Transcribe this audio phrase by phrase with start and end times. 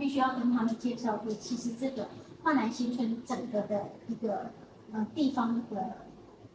[0.00, 2.08] 必须要跟他们介绍说，其实这个
[2.42, 4.46] 华南新村整个的一个
[4.92, 5.92] 呃地方的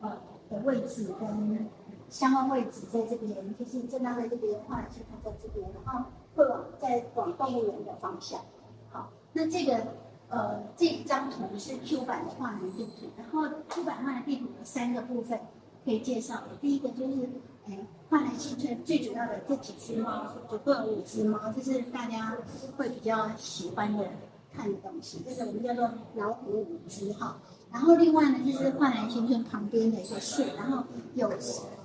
[0.02, 0.18] 呃
[0.50, 1.70] 的位置跟
[2.10, 8.42] 相关位置在这边，就是正大在这边，华南新村在这边，然后会往在往动物园的方向。
[8.90, 9.94] 好，那这个
[10.30, 15.40] 呃这张图是 Q 版的华南地图，然后 Q 版华南地图有三个部分
[15.86, 17.30] 可以介绍，第一个就是
[17.68, 17.78] 哎
[18.10, 22.38] 华南新春最主要的这几只猫，总共有五只猫，这是大家
[22.78, 24.08] 会比较喜欢的
[24.54, 27.38] 看的东西，这是我们叫做老虎五只哈。
[27.72, 30.84] 然后另外呢，就是焕然新村旁边的一个树，然后
[31.16, 31.30] 有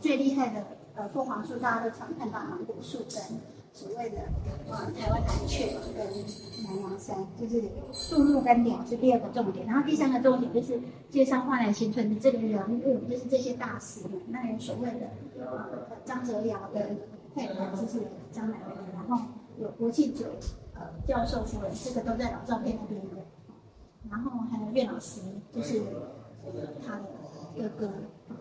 [0.00, 3.22] 最厉害的呃凤凰树，大家都常看到芒果树在
[3.72, 4.18] 所谓的
[4.68, 6.06] 呃台湾蓝雀跟
[6.64, 7.62] 南洋山，就是
[7.92, 9.66] 树木跟鸟是第二个重点。
[9.66, 16.90] 然后第三个重点就是介绍华南新村的这个人物，就是这些大师们，那有所谓的呃张哲尧的
[17.34, 19.24] 太太，就是张奶奶，然后
[19.58, 20.26] 有国庆九
[20.74, 23.22] 呃教授夫人，这个都在老照片那边的。
[24.10, 25.20] 然后还有岳老师，
[25.52, 25.82] 就是
[26.84, 27.04] 他的
[27.56, 27.90] 哥哥。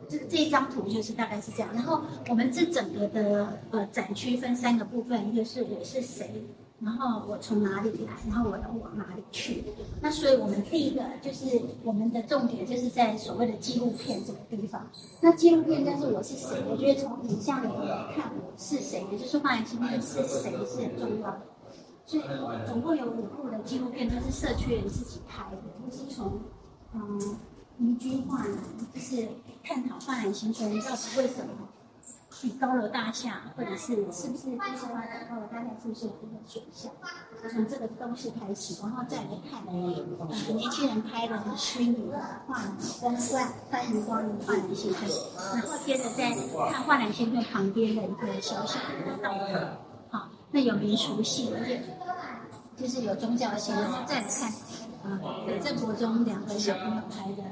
[0.08, 1.70] 这这一张图就是大概是这样。
[1.74, 6.44] 然后我们这整个的呃展区分三个部分，一个是我是谁，
[6.80, 9.64] 然后我从哪里来，然后我要往哪里去。
[10.02, 14.88] 那所以我们第一个就是我们的重点就是在所谓的纪录片这个地方。
[15.22, 16.64] 那纪录片就是我是谁？
[16.70, 21.42] 我觉得从影像里面看我是谁，也就是华南新村是谁是很重要的。
[22.06, 22.24] 所以
[22.66, 26.40] 总共有五部的纪录片，都是社区人自己拍的，都是从
[26.94, 27.20] 嗯
[27.80, 28.58] 宜居化呢，
[28.94, 29.28] 就是
[29.64, 31.70] 探讨化南新村到底为什么
[32.44, 36.92] 以高楼大厦，或者是是不是就是发展高楼大厦是不是有一个选项？
[37.50, 42.62] 从这个东西开始，然后再来看年轻人拍的虚拟的画
[43.00, 46.32] 光观，欢迎光临化南新村，然后接着再
[46.72, 49.56] 看化南新村旁边的一个小小的道路，
[50.10, 51.82] 好，那有民俗性，而且。
[52.78, 54.50] 就是有宗教性，然后再来看，
[55.04, 55.20] 啊，
[55.64, 57.44] 郑国中两个小朋友拍的，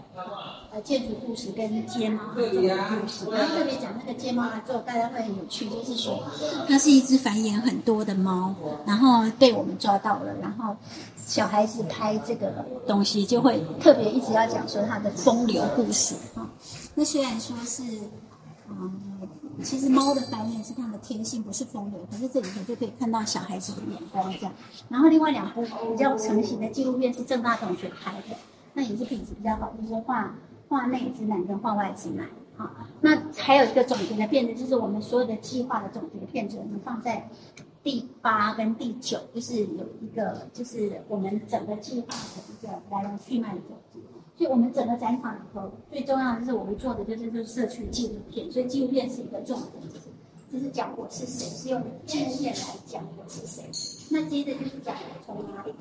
[0.71, 3.25] 呃，建筑故事跟街猫的这个故事。
[3.31, 6.21] 然后特别讲那个街猫来做，大家会很有趣，就是说，
[6.67, 8.53] 它是一只繁衍很多的猫，
[8.85, 10.75] 然后被我们抓到了，然后
[11.15, 16.47] 小孩子拍这个东西就会特别一直要讲说它的风流故事啊。
[16.95, 17.83] 那虽然说是，
[18.69, 18.91] 嗯。
[19.63, 22.05] 其实猫的繁衍是它们的天性，不是风流。
[22.09, 24.53] 可是这里头就可以看到小孩子的眼光这样。
[24.87, 28.35] 然后另外两部比较成型的纪录片是郑大同学拍的，
[28.73, 30.35] 那也是品质比较好，就是画
[30.69, 32.27] 画内之男跟画外之男。
[32.55, 32.69] 好，
[33.01, 37.29] 那还有一个总结的片子，就是我们所有的计划的总结片子，我们放在
[37.83, 43.99] 第八跟第九，就是有一个就是我们整个计划的一个来龙去脉的总结。
[44.37, 49.91] 所以我们整个展场里头最重要的就是我们做的就是就是社区纪录片，所以纪录片是一个重点，
[50.51, 53.63] 就是讲我是谁，是用纪录片来讲我是谁。
[54.11, 55.75] 那接着就是讲我从哪里来。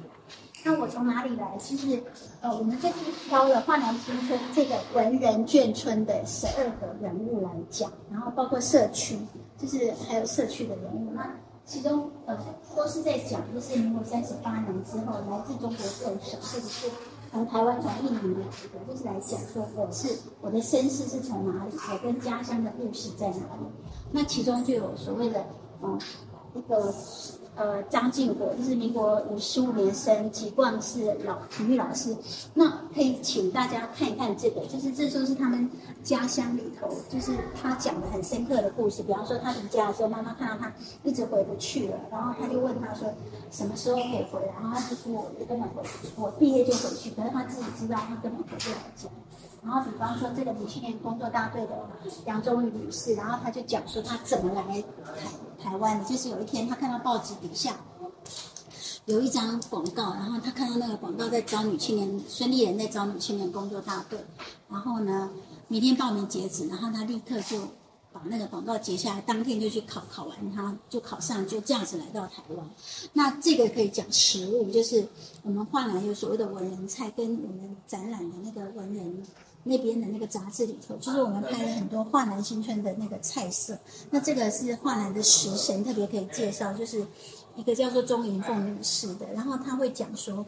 [0.65, 1.55] 那我从哪里来？
[1.59, 2.03] 其实，
[2.41, 2.97] 呃，我们这次
[3.29, 9.19] 挑了华南新村这个文人眷村的十二个人物来讲，然后包括社区，
[9.59, 11.13] 就是还有社区的人物。
[11.13, 11.31] 那
[11.67, 12.37] 其中呃
[12.75, 16.91] 都是在讲，就是民国三十八年之后来自中国各省，或者是。
[17.37, 20.09] 从台湾从印尼来的，就是来讲说我是
[20.41, 23.67] 我的身世是从哪里，我跟家乡的故事在哪里。
[24.11, 25.45] 那其中就有所谓的，
[25.83, 26.01] 嗯，
[26.55, 26.95] 一个。
[27.57, 32.15] 呃，张敬国就是民国五十五年生，籍贯是老体育老师。
[32.53, 35.71] 那可以请大家看一看这个，就是这就是他们
[36.05, 39.03] 家乡里头，就是他讲的很深刻的故事。
[39.03, 40.71] 比方说他离家的时候，妈妈看到他
[41.03, 43.11] 一直回不去了，然后他就问他说
[43.51, 45.83] 什么时候可以回来，然后他就说我根本回，
[46.17, 47.11] 我毕业就回去。
[47.13, 49.09] 可是他自己知道他根本回不了家。
[49.65, 51.71] 然后比方说这个女青年工作大队的
[52.27, 54.83] 杨宗宇女士，然后他就讲说他怎么来台
[55.67, 57.77] 台湾的，就是有一天他看到报纸底下
[59.07, 64.17] 有一张广告，然后他看到那个广告在招女青年，孙立人在招女青年工作大队，
[64.69, 65.29] 然后呢
[65.67, 67.59] 明天报名截止，然后他立刻就
[68.13, 72.71] 把那个广告截下来，当天就去考，考完他就考上，就这样子来到台湾。
[73.13, 75.05] 那这个可以讲实物，就是
[75.43, 79.21] 我们画南有所谓的文人菜，跟我们展览的那个文人。
[79.69, 83.77] 那边的那个杂志里头，就是我们拍了很多华南新村的那个菜色。
[84.11, 87.05] 那这个是华南的食神，特别可以介绍，就是
[87.57, 89.27] 一个叫做钟银凤女士的。
[89.35, 90.47] 然后他会讲说，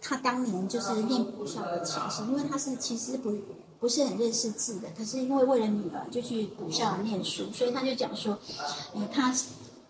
[0.00, 3.36] 他当年就是念补校的情形，因为他是其实不
[3.80, 8.38] 不是很认识字的，可是因为为了女儿就去补校念书，所以他就讲说，
[8.94, 9.34] 呃，他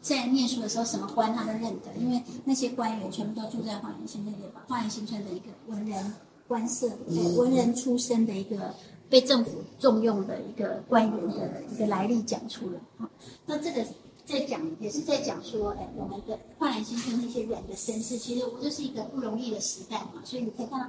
[0.00, 6.14] 在念书的时候什么官他都认得，因为那些官员全部都住在华南新村的华南新村的一个文人。
[6.46, 6.88] 官社
[7.36, 8.74] 文人出身的一个
[9.08, 13.08] 被政府重用的一个官员的一个来历讲出来哈，
[13.46, 13.84] 那这个
[14.24, 20.22] 在讲，也是在讲说，哎，我们的焕然新生那些人的身世，其实我就是一个不容易的时代嘛。
[20.24, 20.86] 所以你可以看到，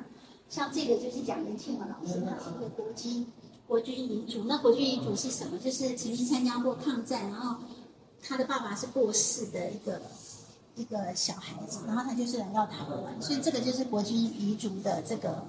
[0.50, 3.28] 像这个就是讲林庆和老师，他是一个国军
[3.68, 4.46] 国军遗嘱。
[4.46, 5.58] 那国军遗嘱是什么？
[5.58, 7.62] 就是曾经参加过抗战，然后
[8.22, 10.02] 他的爸爸是过世的一个
[10.76, 15.44] 一个小孩子，然后他就是来到台湾，所以这个就是国军遗嘱的这个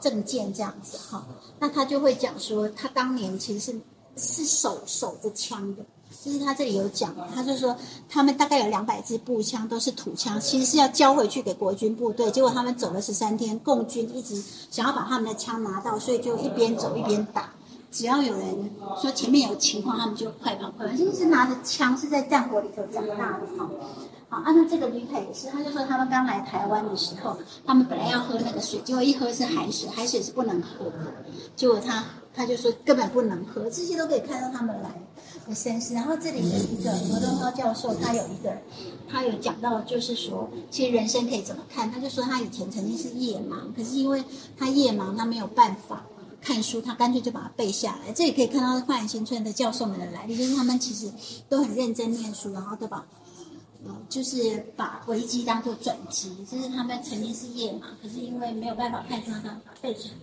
[0.00, 1.26] 证件这样子哈。
[1.58, 3.80] 那他就会讲说，他当年其实是。
[4.20, 5.84] 是手守着枪的，
[6.24, 7.76] 就是他这里有讲，他就说
[8.08, 14.42] 他们大概有两百支步枪都是土枪，其实是要交回去给国军部队，结果他们走了十三天，共军一直
[14.72, 17.52] 想要把他们的枪拿到，所以就一边走一边打，
[17.92, 23.70] 只要有人说前面有情况，他们就快跑快跑，就是拿着枪是在战火里头长大的哈。
[24.28, 27.36] 好，按照这个吕凯也是，他就说他们刚来台湾的时候，
[27.66, 31.14] 他们本来要喝那个水，结果一喝是海水，海水是不能喝的，
[31.56, 32.04] 结果他。
[32.34, 34.88] 他就说根本不能喝，这些都可以看到他们来
[35.48, 35.92] 的身世。
[35.92, 38.56] 然后这里有一个何东涛教授，他有一个，
[39.10, 41.90] 他有讲到，就是说，其实人生可以怎么看？
[41.90, 44.22] 他就说他以前曾经是夜盲，可是因为
[44.56, 46.04] 他夜盲，他没有办法
[46.40, 48.12] 看书，他干脆就把它背下来。
[48.12, 51.10] 这里可以看到幻影新村的教授们的来历，就是他们其实
[51.48, 53.04] 都很认真念书，然后都把，
[54.08, 56.34] 就是把危机当做转机。
[56.44, 60.14] 就是他们曾经是夜盲，可是因为没有办法看书，他把背出来。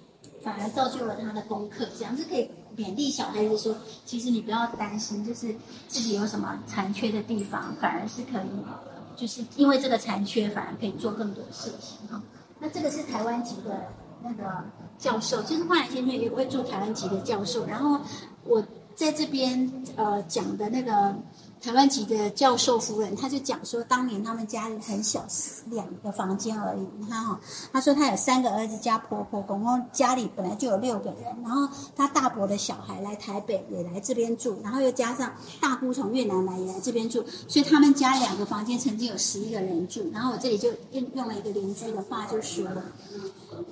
[0.43, 2.47] 反而造就了他的功课，这样是可以
[2.77, 3.75] 勉励小孩子说，
[4.05, 5.55] 其实你不要担心，就是
[5.87, 12.21] 自己有什么残缺的地方，反而是可以，就是因为这个残缺，反而可以做更多事情哈。
[12.59, 13.87] 那这个是台湾籍的
[14.21, 14.63] 那个
[14.99, 17.99] 教授，就是焕然先生也会做台湾籍的教授，然后
[18.43, 18.63] 我
[18.93, 21.15] 在这边呃讲的那个。
[21.65, 25.25] 台湾籍的教授夫人，他就讲说，当年他们家里很小，
[25.71, 26.87] 两个房间而已。
[26.99, 27.41] 你看哈，
[27.73, 31.23] 他说他有三个儿子加婆婆，总共家里本来就有六个人。
[31.41, 40.07] 然后他大伯的小孩来台北也来这边住，然后又加上大姑从越南来也来这边住，所以他们家两个房间曾经有十一个人住。
[40.13, 42.67] 然后我这里就用用了一个邻居的话就说，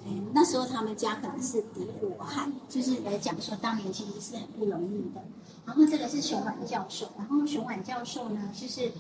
[0.08, 5.22] 嗯，那时候他们家可能是底罗汉，就是来讲说当年其实是很不容易的。
[5.66, 8.92] 然后这个是熊婉教授，然后熊婉教授呢，就是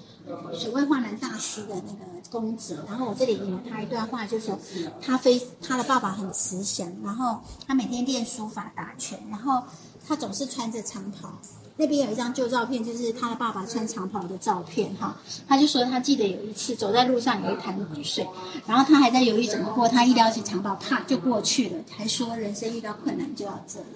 [0.57, 2.83] 所谓画南大师的那个公子。
[2.87, 4.57] 然后我这里引了他一段话，就说
[5.01, 9.63] 他非他的爸爸很慈祥，然后他每天练书法打拳，然后
[10.07, 11.33] 他总是穿着长袍。
[11.75, 15.17] 那边有一张旧照片，就是他的爸爸穿长袍的照片哈。
[15.47, 18.27] 他就说他记得有一次走在路上有一潭雨水，
[18.67, 23.87] 然后他还在犹豫怎么过，他一撩起长袍，啪就过去了，还说人生遇到困难就要这样。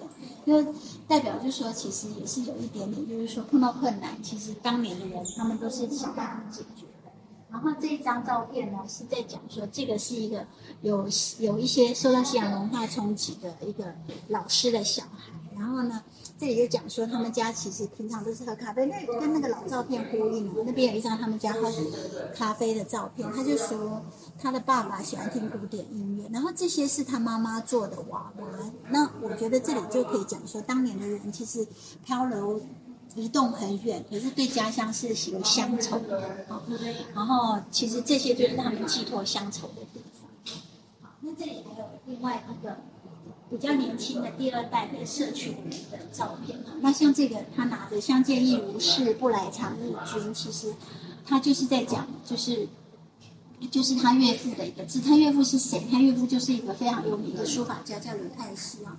[0.44, 0.66] 因为
[1.06, 7.10] 代表就说，其实也是有一点点，就是说碰到困难，其实当年的人他们都是想办法解决的。
[7.50, 10.44] 然后这一张照片呢，是在讲说，这个是一个
[10.82, 11.06] 有
[11.38, 13.94] 有一些受到西洋文化冲击的一个
[14.28, 15.32] 老师的小孩。
[15.58, 16.02] 然后呢？
[16.38, 20.54] 这里就讲说，他们家其实平常都是喝咖啡，那跟那个老照片呼应。
[20.64, 21.62] 那边有一张他们家喝
[22.32, 24.00] 咖啡的照片，他就说
[24.38, 28.46] 他的爸爸喜欢听古典音乐，然后这些是他妈妈做的娃娃。
[28.90, 31.66] 那我觉得这里就可以讲说，当年的人其实
[32.04, 32.60] 漂流
[33.16, 36.46] 移动很远，可是对家乡是有乡愁的。
[37.14, 40.30] 然后其实这些就是他们寄托乡愁的地方。
[41.02, 42.76] 好，那这里还有另外一个。
[43.50, 50.74] 比较年轻的第二代的社区里面的照片啊，那像这个他拿着“相见亦如是，不来常日君”，其实
[51.24, 52.68] 他就是在讲，就是
[53.70, 55.00] 就是他岳父的一个字。
[55.00, 55.82] 他岳父是谁？
[55.90, 58.96] 他岳父就是一个非常有名的书法家，叫刘太师啊。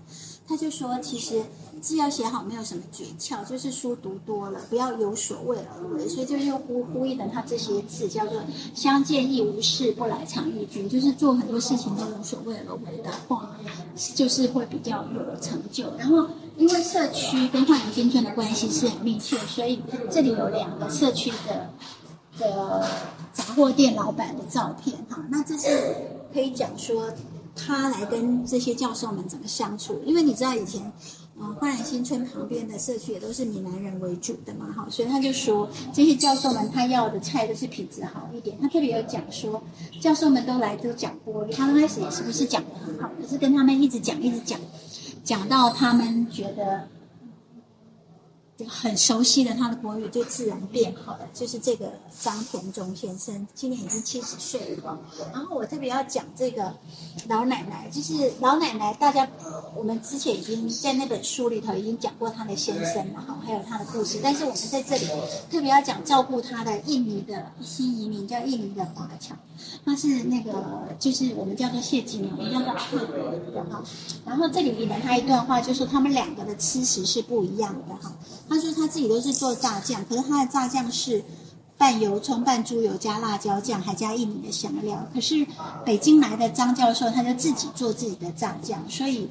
[0.49, 1.43] 他就说，其实
[1.79, 6.09] 字要写好没有什么诀窍，就是书读多了，不要有所谓而为。
[6.09, 8.41] 所以就又呼呼应了他这些字，叫做
[8.73, 13.55] “相见亦无事，不来常遇君”，就是做很多事情都无所谓而为的话，
[14.15, 15.85] 就是会比较有成就。
[15.99, 16.25] 然后，
[16.57, 19.79] 因为社区跟焕然新村的关系是很密切，所以
[20.09, 21.69] 这里有两个社区的
[22.39, 22.87] 的
[23.31, 25.23] 杂货店老板的照片哈。
[25.29, 25.95] 那这是
[26.33, 27.07] 可以讲说。
[27.65, 30.01] 他来跟这些教授们怎么相处？
[30.05, 30.91] 因为你知道以前，
[31.39, 38.57] 呃，焕然新村旁边的社区也都是闽南人为主的嘛，哈，所以他就说这些教授们他要的菜都是品质好一点。
[38.61, 39.61] 他特别有讲说，
[40.01, 44.59] 教授们都来都讲过，他刚开始也是不是讲的很好，可是跟他们一直讲一直讲，
[45.23, 46.87] 讲到他们觉得。
[48.67, 54.99] 很熟悉的他的国语就自然变好了，就是这个张田中先生，今年已经七十岁了。
[55.33, 56.73] 然后我特别要讲这个
[57.27, 59.27] 老奶奶，就是老奶奶，大家
[59.75, 64.19] 我们之前已经在那本书里头已经讲过她的先生了哈，还有她的故事。
[64.21, 65.05] 但是我们在这里
[65.49, 69.35] 特别要讲照顾她的印尼的新移民，叫印尼的华侨，
[69.85, 73.83] 他是那个就是我们叫做谢金我们叫做特别的哈。
[74.25, 78.11] 然后这里引了他一段话，就是他们两个的吃食是不一样的哈。
[78.49, 81.23] 他说他自己都是做炸酱，可是他的炸酱是
[81.77, 85.07] 拌油葱、拌猪油，加辣椒酱，还加印尼的香料。
[85.13, 85.45] 可是
[85.85, 89.29] 北京来的张教授，他就自己做自己的炸酱，所以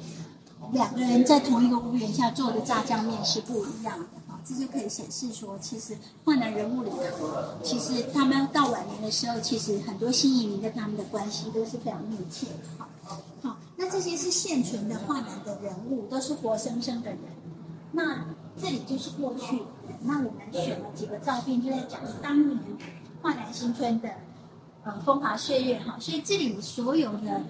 [0.71, 4.05] 两个人在同一个屋檐下做的炸酱面是不一样的。
[4.41, 5.95] 这就可以显示说，其实
[6.25, 7.29] 换南人物里头，
[7.61, 12.53] 其实他们到晚年的时候，其实很多新移民跟他们的关系都是非常密切的。
[12.79, 12.89] 好，
[13.43, 17.19] 好，那这些是现存的换南的人物，都是活生生的人。
[17.91, 18.25] 那
[18.57, 19.61] 这里就是过去。
[20.01, 22.57] 那我们选了几个照片，就在讲当年
[23.21, 24.09] 华南新村的
[24.83, 25.97] 呃风华岁月哈。
[25.99, 27.41] 所以这里所有的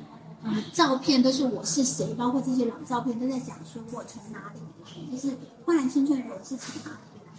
[0.43, 7.31] 呃照片都是我是谁，包括这些老照片都在讲说我从哪里来，就是华南新村人是从哪里来。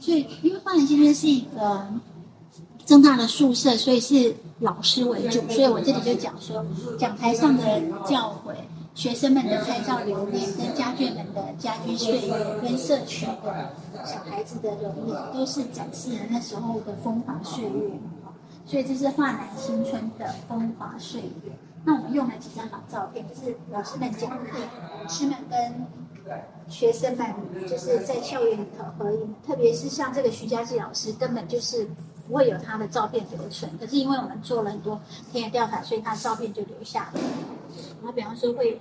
[0.00, 1.86] 所以因为华南新村是一个
[2.86, 6.64] 正大的宿舍，所以是老师为主，所以我这里就讲说
[6.98, 8.54] 讲台上的教诲。
[9.00, 17.92] 学生们的拍照留念，跟家眷们的家居岁月，跟社区的小孩子的容颜，都是展示了那时候的风华岁月。
[18.66, 21.50] 所以这是华南新村的风华岁月。
[21.86, 24.58] 那我们用了几张老照片，就是老师们讲课，
[25.02, 25.86] 老师们跟
[26.68, 27.34] 学生们
[27.66, 29.34] 就是在校园里头合影。
[29.46, 31.88] 特别是像这个徐佳琪老师，根本就是
[32.28, 33.78] 不会有他的照片留存。
[33.78, 35.00] 可是因为我们做了很多
[35.32, 37.20] 田野调查，所以他照片就留下了。
[38.00, 38.78] 然后，比方说会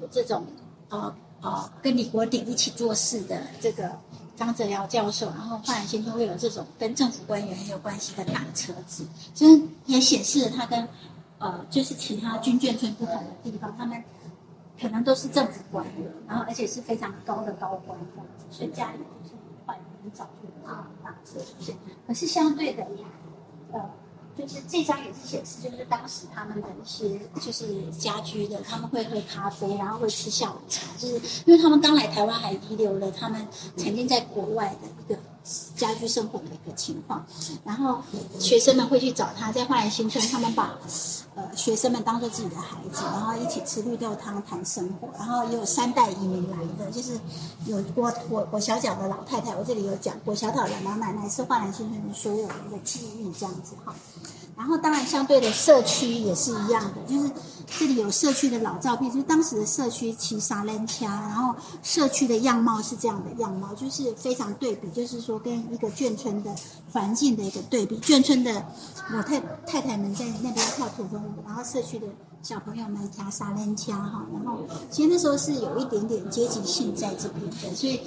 [0.00, 0.44] 有这种
[0.88, 3.90] 呃呃跟李国鼎一起做事的这个
[4.36, 10.88] 张泽尧教授，然后焕然先生会有这种跟政府官员很有关系的大车子，其实也显示了他跟
[11.38, 14.02] 呃就是其他军眷村不同的地方，他们
[14.80, 17.98] 可能都是政府官员，然后而且是非常高的高官，
[18.50, 19.34] 所以家里就是
[19.66, 21.76] 很很早就有大车出现。
[22.06, 22.86] 可是相对的，
[23.72, 23.80] 呃。
[24.38, 31.14] 就是这张也是显示，就是当时他们的一些就是家居的，他们会喝咖啡，然后会吃下午茶，就是
[31.46, 35.18] 因为他们刚来台湾，还遗留了他们曾经在国外的一个。
[35.76, 37.24] 家居生活的一个情况，
[37.64, 38.00] 然后
[38.38, 40.76] 学生们会去找他，在花园新村，他们把
[41.34, 47.18] 呃学生们当做自己的孩子，然后一起吃绿豆汤谈生活，然后也有三代移民来的，就是
[47.66, 53.94] 有我我我小脚的老太太，我这里有讲我小脚的老奶奶是花园新村所有人的记忆这样子哈。
[54.56, 57.30] 然后，当然，相对的社区也是一样的，就是
[57.78, 66.50] 这里有社区的老照片，就是当时的社区骑沙轮车，然后社区的样貌是这样的样貌，就是非常对比，就是说跟一个眷村的
[66.90, 67.98] 环境的一个对比。
[67.98, 68.64] 眷村的
[69.12, 72.06] 老太太太们在那边跳土风舞，然后社区的
[72.42, 74.60] 小朋友们骑沙轮车哈，然后
[74.90, 78.00] 其实那时候是有一点点阶级性在这边的，所以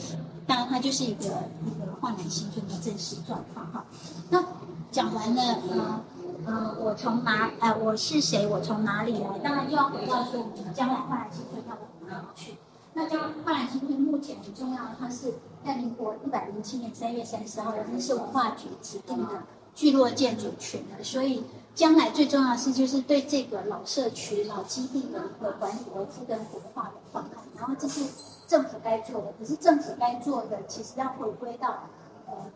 [0.47, 1.25] 当然它就是一个
[1.63, 3.85] 一个焕然新村的真实状况哈。
[4.31, 4.43] 那
[4.91, 5.43] 讲完了
[5.79, 6.01] 啊。
[6.45, 7.51] 嗯，我从哪？
[7.59, 8.47] 哎，我是谁？
[8.47, 9.39] 我从哪里来？
[9.39, 12.55] 当然又要回到说，我们将来焕然新村要往哪里去？
[12.93, 15.33] 那将焕然新村目前很重要的，它是
[15.65, 19.43] 在民国一百零七年三月三十号，已经是文化局指定的
[19.75, 21.03] 聚落建筑群了。
[21.03, 21.43] 所以
[21.75, 27.31] 将来最重要的是，就是对这个老社区、老基地的一个管理维护跟活化的方案。
[27.57, 28.05] 然后这是
[28.47, 31.83] 政府该做的，可是政府该做的，其实要回归到。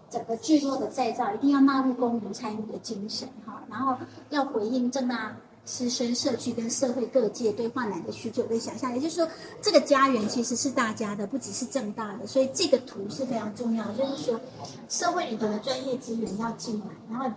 [0.10, 3.96] 整个聚落的再造一定要纳入公民参与的精神哈，然后
[4.30, 9.28] 要回应正大师生社区跟社会各界对焕然的需求跟想象，也就是说，
[9.62, 13.86] 这个家园其实是大家的，不只是正大的，所以这个图是非常重要。
[13.94, 14.40] 就是说，
[14.90, 17.34] 社会里头的专业资源要进来，然后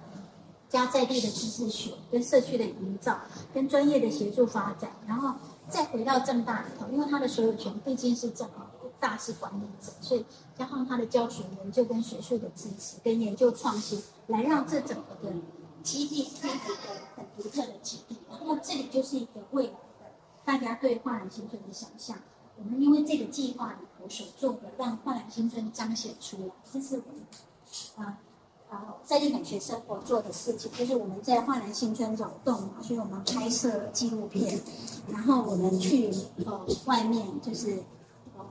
[0.68, 3.16] 加在地的知识学跟社区的营造
[3.54, 5.32] 跟专业的协助发展，然后
[5.68, 8.66] 再回到正大里头，因为它的所有权毕竟是正大
[9.18, 10.24] 是管理者，所以。
[10.58, 15.30] 加上他的教学、研究跟学术的支持，跟研究创新，来让这整个的
[15.82, 16.56] 基地是一个
[17.14, 18.16] 很独特的基地。
[18.30, 20.06] 然后这里就是一个未来的
[20.46, 22.16] 大家对焕然新村的想象。
[22.56, 28.18] 我们因为这个计划里头所做的，让焕然新村彰显出来，这是我们啊
[28.70, 30.72] 啊在地美学生活做的事情。
[30.72, 34.58] 就是我们在焕然新村扰动嘛，所以我们拍摄纪录片，
[35.12, 36.10] 然后我们去
[36.46, 37.84] 呃外面就是。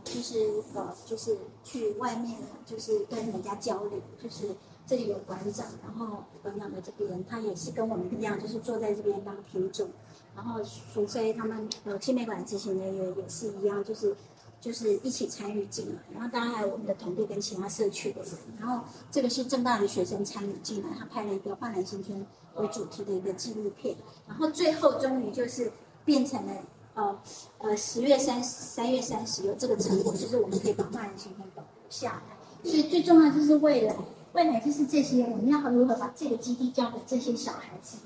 [0.05, 3.99] 就是呃，就是去外面，就是跟人家交流。
[4.21, 9.89] 就是这里有馆长，然后馆长的这边，他也是跟我们一样，就是坐在这边当听众。
[10.35, 10.61] 然后
[10.93, 14.15] 除非他们呃青美馆执行人员也是一样，就是
[14.61, 16.01] 就是一起参与进来。
[16.13, 18.31] 然后当然还有我们的团队跟其他社区的人。
[18.59, 23.95] 然后这个是正大的学生参与进来，他拍了一个焕然新村为主题的一个纪录片。
[24.27, 25.71] 然后最后终于就是
[26.05, 26.53] 变成了。
[26.95, 27.19] 呃
[27.59, 32.37] 呃，十月三三月三十有这个成果，就是我们可以把万人行动保留下来。
[32.63, 33.95] 所以最重要就是未来，
[34.33, 37.97] 未来就是这些我们要如何把这个基地交给这些小孩子。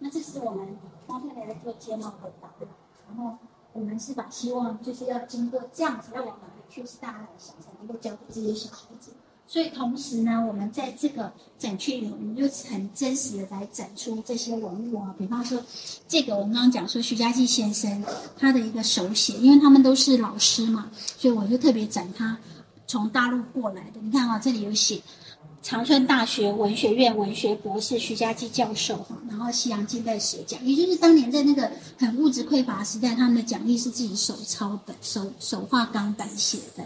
[0.00, 0.76] 那这是我们
[1.06, 2.50] 方太太在做睫毛的答。
[3.08, 3.38] 然后
[3.72, 9.12] 我们是把希望就是要经过这样子要往哪里去，是大家的想才能够交给这些小孩子。
[9.46, 15.14] 所以同时呢，我们在这个展区里，我们就很真实的来展出这些文物啊。
[15.18, 15.62] 比方说，
[16.08, 18.02] 这个我们刚刚讲说徐家骥先生
[18.38, 22.36] 他的一个手写，因为他们都是老师嘛，所以我就特别展他
[22.86, 24.00] 从大陆过来的。
[24.02, 25.00] 你看啊，这里有写。
[25.64, 36.84] 长春大学文学院文学博士徐家骥教授哈，然后西洋近代史讲，也就是当年在那个很物质匮乏时代，他们的讲义是自己手抄本、手手画钢板写的，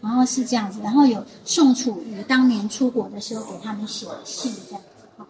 [0.00, 5.26] 然后是这样子，然后有宋楚瑜当年出国的时候给他们写的信这样子哈，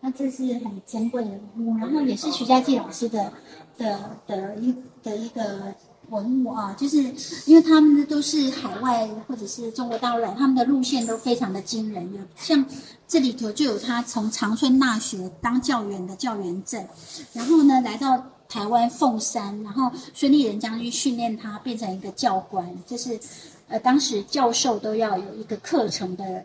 [0.00, 3.32] 那这是很珍贵的文物，然后也是徐家骥老师的
[3.78, 4.74] 的的一
[5.04, 5.72] 的一个。
[6.14, 6.98] 文物啊，就是
[7.46, 12.04] 因为他们都是海外或者是中国大陆人，他们的路线都非常的惊人。
[12.14, 12.64] 有像
[13.08, 16.86] 这里头就有他从长春大学当教员的教员证，
[17.32, 23.18] 然后呢来到台湾凤山，然后孙立人将军训练他变成一个教官，就是
[23.66, 26.44] 呃当时教授都要有一个课程的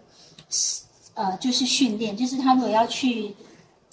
[1.13, 3.35] 呃就是训练，就是他如果要去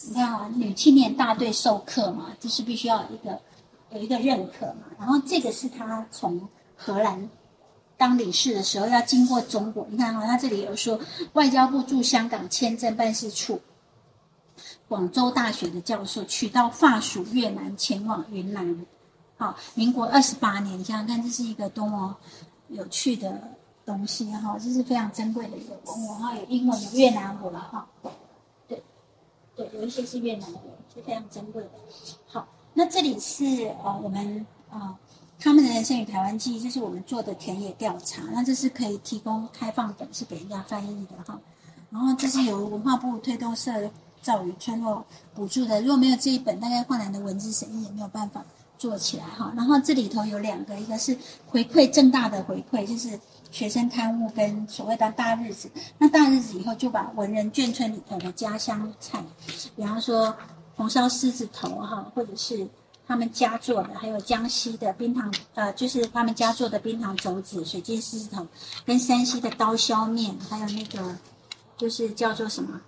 [0.08, 3.38] 你看啊女青年大队授课嘛，就是必须要一个。
[3.90, 7.28] 有一个认可嘛，然后这个是他从荷兰
[7.96, 10.98] 当领事的时候要经过中国，你看啊，他这里有说
[11.34, 13.60] 外交部驻香港签证办事处，
[14.88, 18.84] 广州大学的教授取到法属越南前往云南，
[19.38, 22.16] 好，民国二十八年，你想想看，这是一个多么
[22.68, 23.40] 有趣的
[23.84, 27.88] 东西哈，这是非常珍贵的一个文物哈，有英文有越南文哈，
[28.66, 28.82] 对
[29.54, 30.62] 对，有一些是越南文，
[30.92, 31.70] 是非常珍贵的，
[32.26, 32.46] 好。
[32.78, 34.94] 那这里是呃我们啊
[35.40, 38.22] 他们的人生与台湾记忆，这是我们做的田野调查。
[38.34, 41.40] 那这是可以提供开放本，是给人家翻译的哈。
[41.90, 43.90] 然后这是由文化部推动社
[44.20, 45.02] 造语村落
[45.34, 45.80] 补助的。
[45.80, 48.44] 如果没有这一本，大概换来的文字审议也没有办法
[48.76, 49.50] 做起来哈。
[49.56, 51.16] 然后这里头有两个，一个是
[51.46, 53.18] 回馈正大的回馈，就是
[53.50, 55.70] 学生刊物跟所谓的大日子。
[55.96, 59.24] 那大日子以后就把文人眷村里头的家乡菜，
[59.74, 60.36] 比方说。
[60.76, 62.68] 红烧狮子头哈，或者是
[63.06, 68.46] 他们家做的，还有江西的冰糖，呃，就是他们家做的冰糖肘子、水晶狮子头，
[68.84, 71.16] 跟山西的刀削面，还有那个
[71.78, 72.78] 就是叫做什么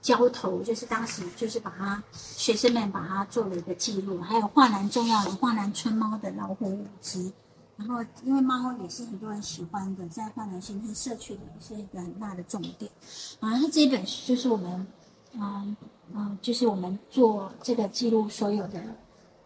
[0.00, 7.32] 浇头，就是当时就是把它学生们把它做了一个记录，还有华南重要的华南春猫的老虎舞姿，
[7.76, 12.88] 然后因为猫也是很多人喜欢的，在华南新村社区里是一个很大的重点，
[13.40, 14.86] 然后这本书就是我们，
[15.32, 15.76] 嗯。
[16.14, 18.82] 嗯，就是我们做这个记录所有的，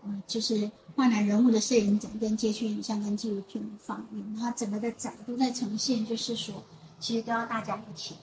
[0.03, 6.62] 嗯，就是华南人物的摄影展跟街区影像跟纪录片的放映，它整个的展都在呈现，就是说，
[6.99, 8.16] 其实都要大家一起。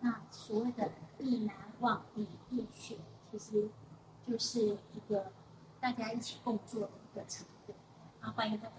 [0.00, 2.96] 那所谓的意难忘、意意去，
[3.30, 3.68] 其实
[4.26, 5.30] 就是一个
[5.80, 7.74] 大家一起共作的一个成果。
[8.20, 8.72] 啊，欢迎大家。